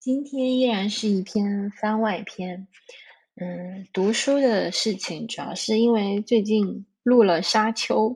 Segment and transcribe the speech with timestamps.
[0.00, 2.66] 今天依然是一篇番外篇。
[3.34, 8.08] 嗯，读书的事情主要是因为最近录了《沙丘》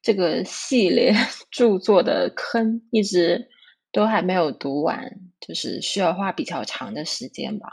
[0.00, 1.12] 这个系列
[1.50, 3.48] 著作的坑，一直
[3.90, 5.10] 都还没有读完，
[5.40, 7.68] 就是需要花比较长的时间吧。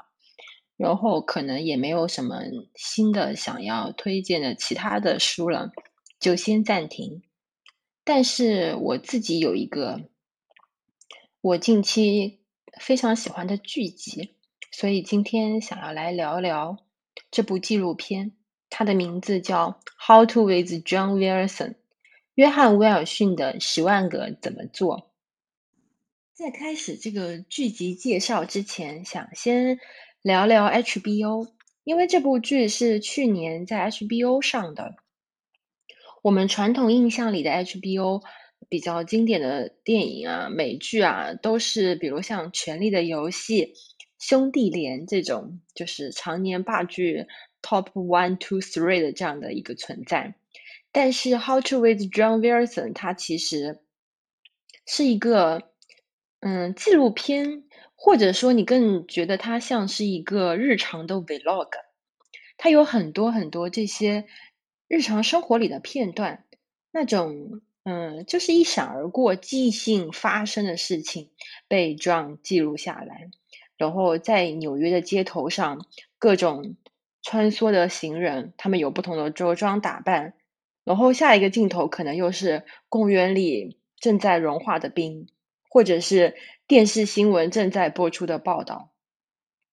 [0.75, 2.41] 然后可能也没有什么
[2.73, 5.69] 新的想要推荐的其他的书了，
[6.19, 7.21] 就先暂停。
[8.03, 10.01] 但是我自己有一个，
[11.41, 12.39] 我近期。
[12.79, 14.35] 非常喜欢的剧集，
[14.71, 16.77] 所以今天想要来聊聊
[17.31, 18.33] 这部纪录片。
[18.69, 19.71] 它的名字叫
[20.05, 21.47] 《How to with John Wilson》，
[22.33, 25.11] 约翰威尔逊的十万个怎么做。
[26.33, 29.79] 在开始这个剧集介绍之前，想先
[30.21, 31.47] 聊聊 HBO，
[31.85, 34.95] 因为这部剧是去年在 HBO 上的。
[36.21, 38.21] 我们传统印象里的 HBO。
[38.67, 43.65] 比较经典的电影啊、美剧啊，都是比如像《权力的游戏》
[44.17, 47.27] 《兄弟连》这种，就是常年霸剧
[47.61, 50.35] Top One、Two、Three 的这样的一个存在。
[50.91, 53.79] 但是《How to with John Wilson》它其实
[54.85, 55.71] 是一个
[56.39, 57.63] 嗯纪录片，
[57.95, 61.69] 或者说你更觉得它像是一个日常的 Vlog。
[62.57, 64.25] 它有很多很多这些
[64.87, 66.45] 日常生活里的片段，
[66.91, 67.61] 那种。
[67.85, 71.29] 嗯，就是一闪而过、即兴发生的事情
[71.67, 73.29] 被 John 记录下来，
[73.77, 75.85] 然后在纽约的街头上，
[76.17, 76.77] 各种
[77.21, 80.33] 穿梭的行人，他们有不同的着装打扮，
[80.83, 85.27] 然后下一个镜头可能又是公园里正在融化的冰，
[85.69, 86.33] 或者是
[86.65, 88.93] 电视新闻正在播出的报道，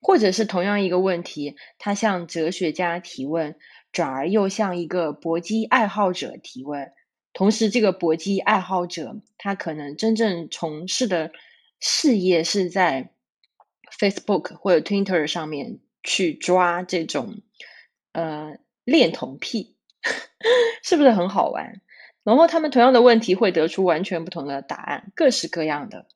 [0.02, 3.56] 或者是同样一个问题，他向哲学家提问，
[3.90, 6.92] 转而又向一个搏击爱好者提问。
[7.34, 11.32] 同时，这个搏击爱好者，他可能真正从事的
[11.80, 13.10] 事业是在
[13.98, 17.40] Facebook 或者 Twitter 上面去抓这种
[18.12, 19.74] 呃恋童癖，
[20.84, 21.80] 是不是很好玩？
[22.22, 26.06] 然后他们同样的问题会得出完全不同的答案，各式各样的。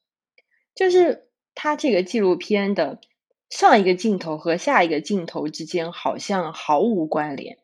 [0.75, 3.01] 就是他这个纪录片的
[3.49, 7.57] 上一个镜头和下一个镜头之间好像毫无关联，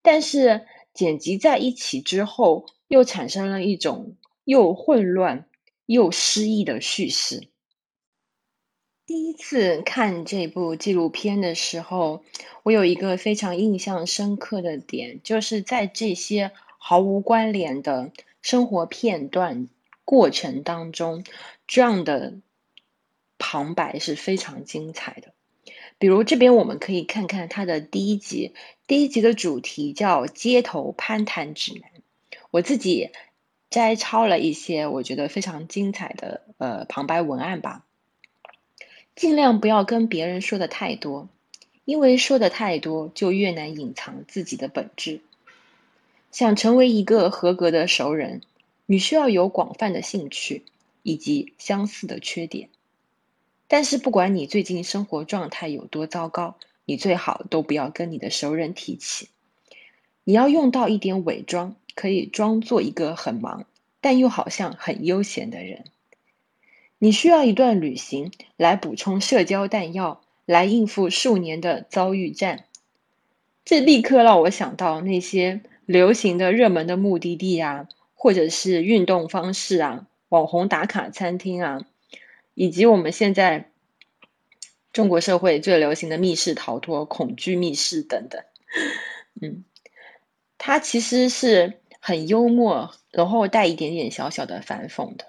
[0.00, 2.66] 但是剪辑在一起之后。
[2.90, 5.46] 又产生了一种又混乱
[5.86, 7.46] 又诗意的叙事。
[9.06, 12.24] 第一次看这部纪录片的时候，
[12.64, 18.10] 我有一个非常印象深刻的点，就是在这些毫无关联的
[18.42, 19.68] 生活片段
[20.04, 21.22] 过程当中，
[21.68, 22.40] 这样的
[23.38, 25.32] 旁白是非常精彩的。
[25.98, 28.52] 比如这边我们可以看看它的第一集，
[28.88, 31.82] 第一集的主题叫《街头攀谈指南》。
[32.50, 33.10] 我自己
[33.70, 37.84] 摘抄了一些我觉得非常精彩的呃旁白文案吧，
[39.14, 41.28] 尽量不要跟别人说的太多，
[41.84, 45.20] 因为说的太多就越难隐藏自己的本质。
[46.32, 48.40] 想成为一个合格的熟人，
[48.86, 50.64] 你需要有广泛的兴趣
[51.02, 52.68] 以及相似的缺点。
[53.68, 59.28] 但是不管你最近生活状态有多糟糕，你最好都不要跟你的熟人提起。
[60.24, 61.76] 你要用到一点伪装。
[62.00, 63.66] 可以装作一个很忙，
[64.00, 65.84] 但又好像很悠闲的人。
[66.96, 72.64] 你需要一段旅行来补充社交弹药，来应付数年的遭遇战。
[73.66, 81.82] 这立刻让我想到那些流行的热门的目的地啊，或者是运动方式啊，网红打卡餐厅啊，
[82.54, 83.70] 以及我们现在
[84.90, 88.42] 中国社会最流行的密室逃脱、恐惧密室等等。
[89.42, 89.64] 嗯，
[90.56, 91.74] 它其实是。
[92.02, 95.26] 很幽默，然后带一点点小小的反讽的，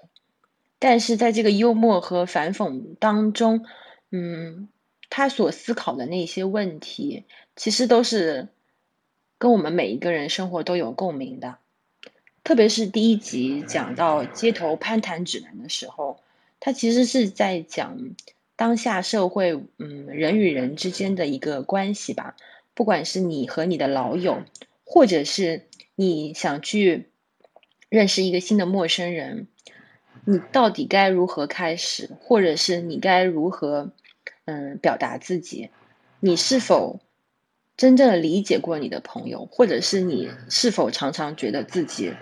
[0.78, 3.66] 但是在这个幽默和反讽当中，
[4.10, 4.70] 嗯，
[5.10, 7.24] 他所思考的那些问题，
[7.56, 8.48] 其实都是
[9.36, 11.58] 跟我们每一个人生活都有共鸣的。
[12.42, 16.20] 特别是第一集讲到街头攀谈指南的时候，
[16.58, 17.98] 他其实是在讲
[18.56, 22.34] 当下社会，嗯，人与人之间的一个关系吧，
[22.72, 24.42] 不管是你和你的老友，
[24.86, 25.66] 或者是。
[26.02, 27.10] 你想去
[27.88, 29.46] 认识一个新的陌生人，
[30.24, 33.92] 你到底该如何开始，或者是你该如何
[34.46, 35.70] 嗯表达自己？
[36.18, 36.98] 你是否
[37.76, 42.12] 真正理解过你的朋友，或者是你是否常常觉得自己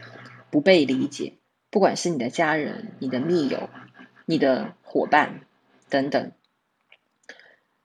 [0.50, 1.32] 不被理解？
[1.70, 3.70] 不管是你的家人、你的密友、
[4.26, 5.40] 你的伙伴
[5.88, 6.32] 等等。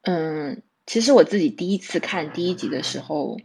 [0.01, 3.37] 嗯，其实我自己第一次看第一集的时候。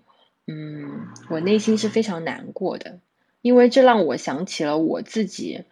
[0.53, 2.99] 嗯，我内心是非常难过的，
[3.41, 5.63] 因为这让我想起了我自己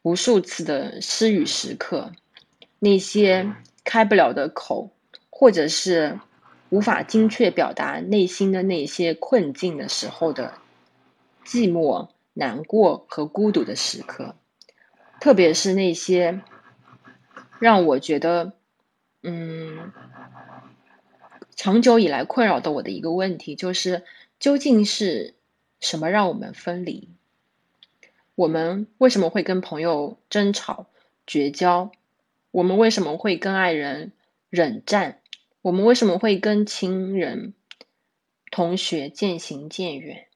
[0.00, 2.10] 无数次的失语时刻，
[2.78, 3.52] 那些
[3.84, 4.90] 开不了的口，
[5.28, 6.18] 或者是
[6.70, 10.54] 无法精确表达内心的那些困境的时候的
[11.44, 14.34] 寂寞、难过和孤独的时刻，
[15.20, 16.40] 特别是那些
[17.58, 18.54] 让我觉得，
[19.22, 19.92] 嗯，
[21.58, 24.04] 长久以来困扰的我的一个问题，就是
[24.38, 25.34] 究竟是
[25.80, 27.08] 什么让我们分离？
[28.36, 30.86] 我们为什么会跟朋友争吵、
[31.26, 31.90] 绝交？
[32.52, 34.12] 我们为什么会跟爱人
[34.50, 35.20] 冷战？
[35.60, 37.54] 我们为什么会跟亲人、
[38.52, 40.28] 同学渐行渐远？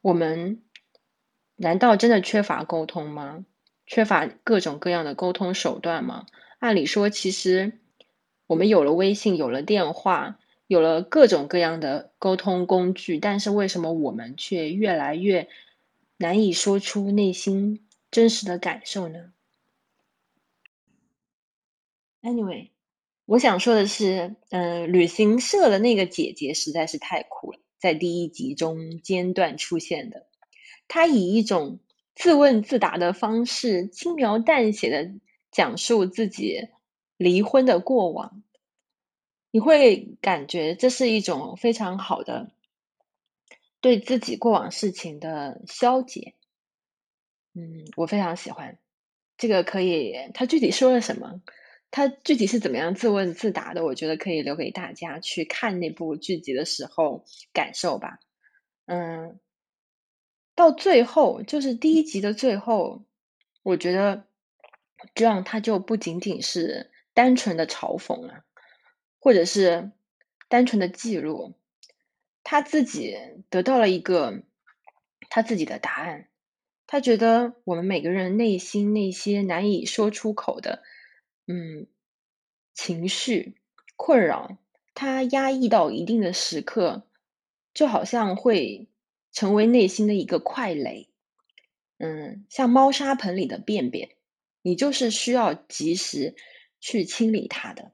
[0.00, 0.62] 我们
[1.56, 3.44] 难道真的缺乏沟通吗？
[3.86, 6.26] 缺乏各种各样的沟通手段吗？
[6.60, 7.72] 按理说，其实
[8.48, 15.48] 我们有了微信，有了电话，有了各种各样的沟通工具，但是为什么我们却越来越……
[16.20, 19.32] 难以说出内心真实的感受呢
[22.22, 22.70] ？Anyway，
[23.24, 30.26] 我想说的是，嗯，旅行社的那个姐姐实在是太酷了，在第一集中间段出现的，
[30.88, 31.78] 她以一种
[32.16, 35.12] 自问自答的方式，轻描淡写的
[35.52, 36.66] 讲述自己
[37.18, 38.42] 离婚的过往，
[39.50, 42.50] 你会感觉这是一种非常好的。
[43.80, 46.34] 对自己过往事情的消解，
[47.54, 48.76] 嗯，我非常喜欢
[49.36, 49.62] 这个。
[49.62, 51.40] 可以，他具体说了什么？
[51.90, 53.84] 他具体是怎么样自问自答的？
[53.84, 58.18] 我觉得可以留给大家去看那部剧集的时候感受吧。
[58.86, 59.38] 嗯，
[60.56, 63.04] 到最后就是第一集的最后，
[63.62, 64.26] 我觉得
[65.14, 68.44] 这样他就不仅仅是单纯的嘲讽啊，
[69.18, 69.90] 或者是
[70.48, 71.54] 单纯的记录。
[72.44, 73.18] 他自己
[73.50, 74.44] 得到了一个
[75.28, 76.28] 他自己的答案，
[76.86, 80.84] 他觉得我们每个人内心那些难以说出口的，
[81.48, 81.88] 嗯，
[82.72, 83.56] 情绪
[83.96, 84.56] 困扰，
[84.94, 87.02] 他压抑到一定的时刻，
[87.74, 88.86] 就好像会
[89.32, 91.08] 成为内心的一个块垒，
[91.98, 94.10] 嗯，像猫砂盆里的便便，
[94.62, 96.36] 你就是需要及时
[96.80, 97.92] 去清理它的。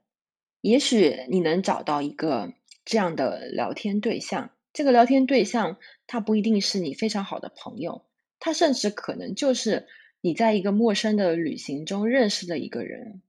[0.61, 2.53] 也许你能找到一个。
[2.87, 8.05] 这样的聊天对象，这个聊天对象他不一定是你非常好的朋友，
[8.39, 9.87] 他甚至可能就是
[10.21, 13.23] 你在一个陌生的旅行中认识的一个人，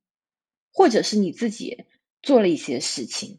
[0.70, 1.86] 或者是你自己
[2.22, 3.38] 做了一些事情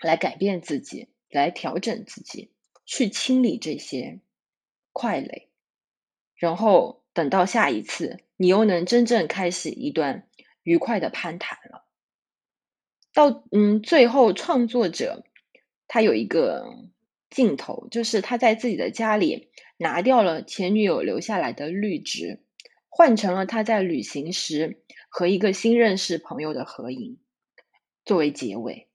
[0.00, 2.50] 来改变自己，来调整自己，
[2.86, 4.20] 去清理这些
[4.94, 5.48] 快垒，
[6.34, 10.26] 然后等到下一次，你又能真正开始一段
[10.66, 11.84] 愉快的攀谈了。
[13.14, 15.24] 到嗯，最后创作者
[15.86, 16.66] 他有一个
[17.30, 19.48] 镜头，就是他在自己的家里
[19.78, 22.42] 拿掉了前女友留下来的绿植，
[22.88, 27.16] 换成了他在旅行时和一个新认识朋友的合影，
[28.04, 28.88] 作为结尾。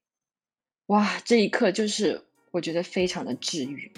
[0.88, 3.94] 哇，这一刻就是我觉得非常的治愈。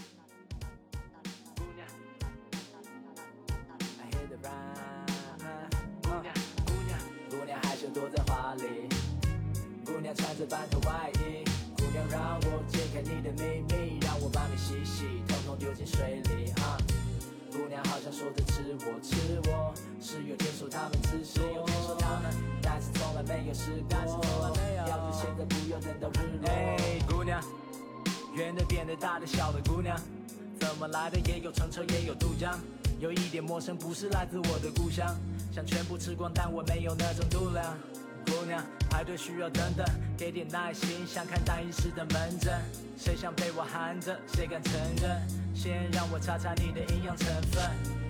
[10.44, 11.46] 着半条外衣，
[11.78, 16.52] 姑娘让我揭开你的秘密，让我把你洗洗，统统丢进水里。
[16.62, 16.78] 啊，
[17.52, 19.16] 姑娘好像说着吃我吃
[19.48, 21.66] 我，是有天说他们自说，
[22.62, 23.96] 但是从来没有试过。
[24.86, 26.50] 要是现在不要等到日落。
[27.08, 27.42] 姑娘，
[28.36, 29.98] 圆的扁的大的小的姑娘，
[30.60, 32.60] 怎么来的也有乘车也有渡江，
[33.00, 35.16] 有一点陌生不是来自我的故乡，
[35.54, 37.78] 想全部吃光但我没有那种度量。
[38.26, 39.86] 姑娘，排队需要等等，
[40.18, 42.54] 给点耐心，想看大医师的门诊。
[42.98, 45.22] 谁想被我含着，谁敢承认？
[45.56, 47.64] 先让我查查你的营养成分。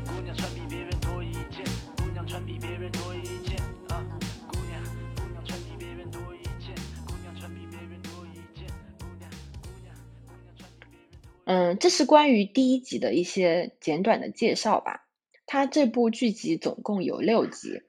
[0.05, 1.63] 姑娘穿比别人多一件，
[1.97, 3.57] 姑娘穿比别人多一件。
[3.89, 4.03] 啊，
[4.47, 4.83] 姑娘，
[5.15, 8.67] 姑娘穿比别人多一件，姑娘穿比别人多一件。
[8.99, 9.29] 姑娘，
[9.61, 9.95] 姑娘，
[10.27, 11.45] 姑娘穿比别人多。
[11.45, 15.07] 嗯，这是关于第一集的一些简短的介绍吧。
[15.45, 17.81] 它这部剧集总共有六集。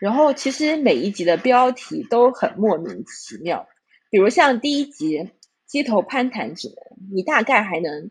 [0.00, 3.68] 然后其实每一集的标题都很莫名其妙，
[4.10, 5.18] 比如像第一集
[5.66, 6.76] 《街头攀谈指南》，
[7.14, 8.10] 你大概还能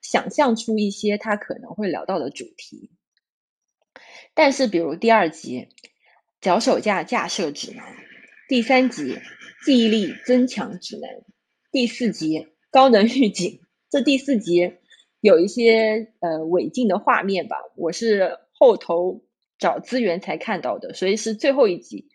[0.00, 2.90] 想象出一些他可能会聊到的主题。
[4.34, 5.60] 但是比如第二集
[6.40, 7.84] 《脚手架架设指南》，
[8.48, 9.14] 第三集
[9.64, 11.10] 《记忆力增强指南》，
[11.72, 12.38] 第四集
[12.70, 13.50] 《高能预警》，
[13.90, 14.72] 这第四集
[15.22, 19.25] 有一些呃违禁的画面吧，我是后头。
[19.58, 22.08] 找资源才看到的，所以是最后一集。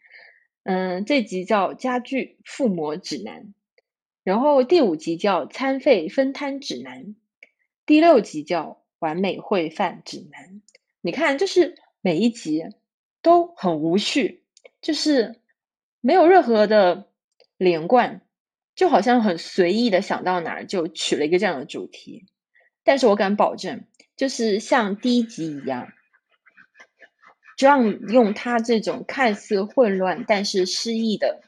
[0.63, 3.53] 嗯，这集叫家具附魔指南，
[4.24, 7.15] 然后第五集叫餐费分摊指南，
[7.86, 10.62] 第六集叫完美会饭指南。
[11.01, 12.63] 你看，就是每一集
[13.24, 14.43] 都很无序，
[14.81, 15.39] 就是
[16.00, 17.07] 没有任何的
[17.57, 18.21] 连贯，
[18.75, 22.27] 就好像很随意的想到哪儿就取了一个这样的主题。
[22.83, 23.83] 但是我敢保证，
[24.15, 25.91] 就是像第一集一样，
[27.62, 31.41] 让用他这种看似混乱但是诗意的，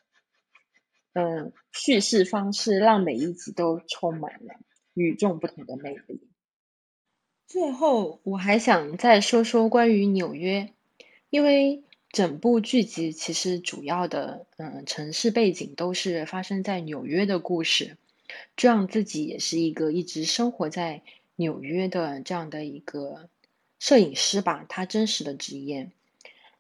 [1.14, 4.54] 嗯，叙事方式，让每一集都充满了
[4.94, 6.22] 与众不同的魅力。
[7.48, 10.74] 最后，我还想再说说关于纽约，
[11.30, 17.98] 因为整部剧集其实主要的嗯城市背景都是发生在纽约的故事，
[18.56, 21.02] 这样自己也是一个一直生活在。
[21.36, 23.28] 纽约的这样的一个
[23.80, 25.90] 摄影师吧，他真实的职业。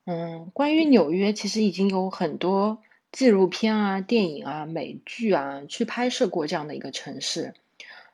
[0.05, 2.81] 嗯，关于纽约，其实已经有很多
[3.11, 7.53] 纪录片啊、电影啊、美剧啊去拍摄过这样的一个城市。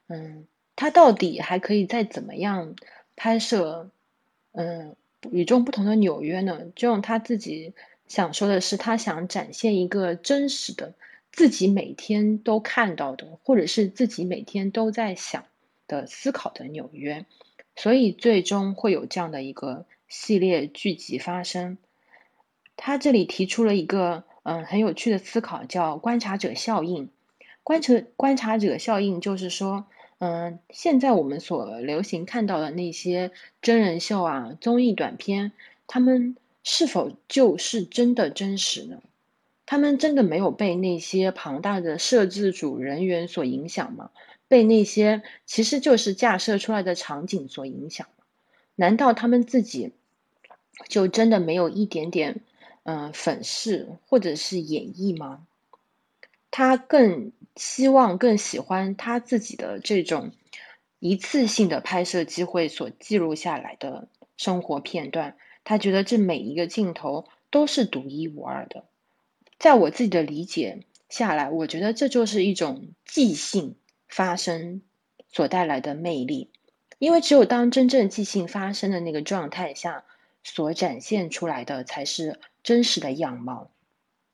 [0.08, 2.75] 嗯，他到底还可以再怎么样
[3.15, 3.89] 拍摄？
[4.51, 4.96] 嗯，
[5.31, 6.62] 与众不同的纽约呢？
[6.75, 7.74] 就用他自己
[8.08, 10.93] 想说的是，他想展现一个真实的
[11.31, 15.43] 自己每天都看到的，或者是自己每天都在想。
[15.89, 17.25] 的思考的纽约，
[17.75, 21.77] 所以最终会有这样的一个系列剧集发生。
[22.75, 27.09] 他这里提出了一个嗯很有趣的思考，叫观察者效应。
[27.63, 29.85] 观察观察者效应就是说，
[30.17, 35.51] 嗯，现在我们所流行看到的那些真人秀啊、综艺短片，
[35.87, 39.01] 他们是否就是真的真实呢？
[39.65, 44.09] 他们真的没有被那些庞大的摄制组人员所影响吗？
[44.47, 48.23] 被那些其实就是架设出来的场景所影响吗？
[48.75, 49.91] 难道他们自己
[50.88, 52.41] 就真的没有一点点
[52.83, 55.45] 嗯粉饰或者是演绎吗？
[56.51, 60.31] 他更希望、更喜欢他自己的这种
[61.00, 64.07] 一次性的拍摄机会所记录下来的
[64.38, 65.38] 生活片段。
[65.63, 68.86] 他觉得这每一个镜头都是独一无二的。
[69.59, 73.75] 在我自己的理解下来，我觉得这就是一种即兴
[74.07, 74.81] 发生
[75.31, 76.50] 所带来的魅力，
[76.98, 80.05] 因为只有当真正即兴发生的那个状态下，
[80.43, 83.69] 所展现出来的才是真实的样貌。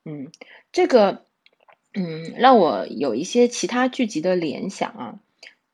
[0.05, 0.31] 嗯，
[0.71, 1.25] 这个，
[1.93, 5.19] 嗯，让我有一些其他剧集的联想啊。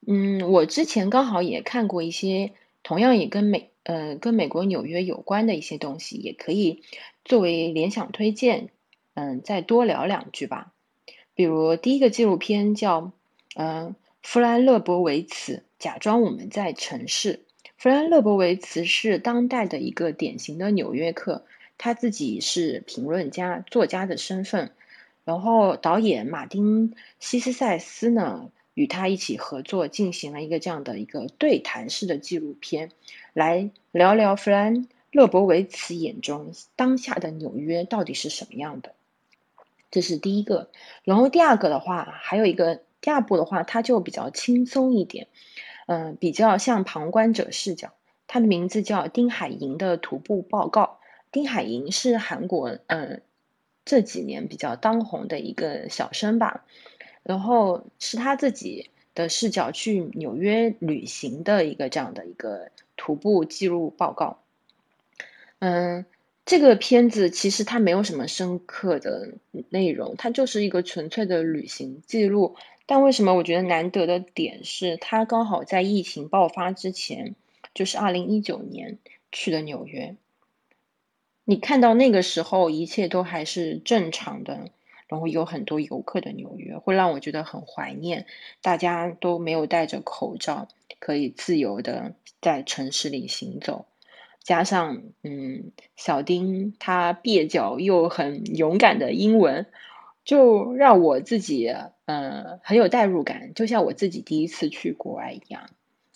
[0.08, 6.82] 嗯，我之前刚好也看过一些同样也跟美呃跟美国纽约有关的一些东西，也可以
[7.26, 8.70] 作为联想推荐。
[9.14, 10.72] 嗯，再多聊两句吧。
[11.36, 13.12] 比如第一个纪录片叫
[13.56, 17.46] 嗯弗兰勒伯维茨，假装我们在城市。
[17.82, 21.44] 弗兰勒伯维茨是当代的一个典型的纽约客，
[21.80, 24.70] 他自己是评论家、作家的身份。
[25.26, 32.92] 然后导演马丁西斯塞斯呢，与他一起合作进行了一个这样的一个对谈式的纪录片，
[33.34, 38.94] 来聊聊弗兰勒伯维茨眼中当下的纽约到底是什么样的。
[39.90, 40.70] 这是第一个，
[41.04, 45.28] 然后第二个的话，还有一个第二部的话，它就比较轻松一点，
[45.92, 47.92] 嗯，比较像旁观者视角。
[48.28, 51.00] 它的名字叫丁海寅的徒步报告。
[51.34, 53.22] 丁海寅是韩国嗯
[53.84, 56.64] 这几年比较当红的一个小生吧，
[57.24, 64.40] 然后是他自己的视角去纽约旅行的一个这样的一个徒步记录报告，
[65.60, 66.06] 嗯。
[66.44, 69.30] 这个片子其实它没有什么深刻的
[69.70, 72.56] 内容，它就是一个纯粹的旅行记录。
[72.92, 77.36] 但为什么我觉得难得的点是，他刚好在疫情爆发之前，
[77.74, 78.98] 就是二零一九年
[79.32, 80.18] 去的纽约。
[81.46, 84.66] 你看到那个时候一切都还是正常的，
[85.08, 88.26] 然后有很多游客的纽约，会让我觉得很怀念。
[88.62, 90.68] 大家都没有戴着口罩，
[91.00, 93.86] 可以自由的在城市里行走。
[94.44, 99.66] 加上，嗯，小丁他蹩脚又很勇敢的英文，
[100.24, 101.74] 就让我自己，
[102.06, 105.70] 嗯，很有代入感，就像我自己第一次去国外一样。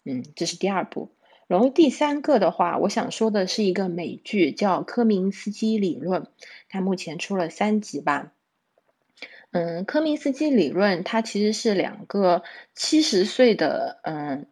[0.03, 1.09] 嗯，这是第二步。
[1.47, 6.21] 然后第三个的话，我想说的是一个美剧，叫《科明斯基理论》，
[6.69, 8.31] 它目前出了三集吧。
[9.51, 12.43] 嗯，科明斯基理论它其实是两个
[12.73, 14.47] 七十岁的嗯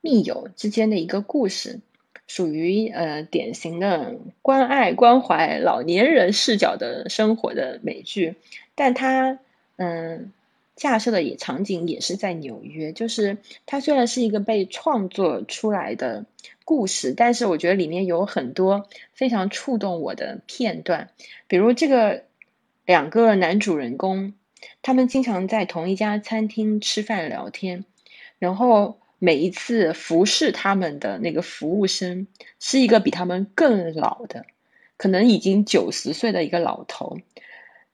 [0.00, 1.80] 密友之间的一个故事。
[2.28, 8.36] 属于呃典型的关爱关怀老年人视角的生活的美剧，
[8.74, 9.38] 但它
[9.76, 10.30] 嗯
[10.76, 16.26] 架设的也场景也是在纽约，就是它虽然是一个被创作出来的
[16.66, 21.08] 故事，但是我觉得里面有很多非常触动我的片段，
[21.46, 22.24] 比如这个
[22.84, 24.34] 两个男主人公，
[24.82, 27.86] 他们经常在同一家餐厅吃饭聊天，
[28.38, 28.98] 然后。
[29.18, 32.26] 每一次服侍他们的那个服务生
[32.60, 34.46] 是一个比他们更老的，
[34.96, 37.18] 可能已经九十岁的一个老头。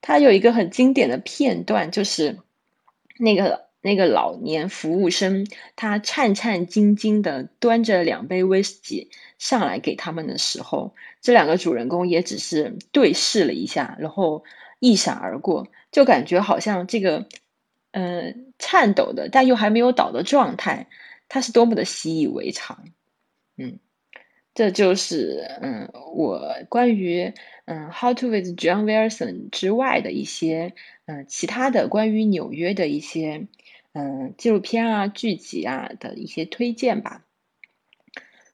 [0.01, 2.37] 他有一个很经典的片段，就是
[3.19, 14.45] 那个那个老年服务生，他颤颤兢兢的端着两杯威士忌上来给他们的时候，这两个主人公也只是对视了一下，然后
[14.79, 17.27] 一闪而过，就感觉好像这个，
[17.93, 20.87] 呃，颤抖的但又还没有倒的状态，
[21.35, 22.85] 他是多么的习以为常，
[23.57, 23.81] 嗯。
[24.55, 27.33] 这就是嗯，我关于
[27.65, 30.75] 嗯《How to with John Wilson》之外的一些
[31.07, 33.49] 嗯其他的关于纽约的一些
[33.95, 37.25] 嗯纪录片啊、剧集啊的一些推荐吧。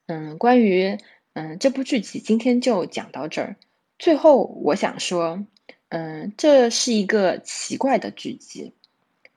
[0.06, 0.96] 嗯，关于
[1.34, 3.56] 嗯这部剧集，今天就讲到这儿。
[3.98, 5.44] 最后，我想说，
[5.90, 8.72] 嗯，这是一个奇怪的剧集，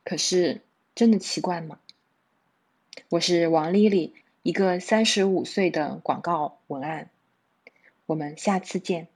[0.06, 0.62] 可是
[0.96, 1.78] 真的奇怪吗？
[3.10, 7.10] 我是王丽丽，一个三十五岁的广告文案。
[8.06, 9.08] 我们下次见。